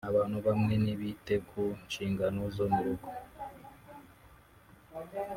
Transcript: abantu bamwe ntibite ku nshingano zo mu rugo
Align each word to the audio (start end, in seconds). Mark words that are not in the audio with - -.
abantu 0.09 0.37
bamwe 0.47 0.73
ntibite 0.83 1.35
ku 1.49 1.61
nshingano 1.83 2.41
zo 2.55 2.65
mu 2.73 2.81
rugo 2.85 3.09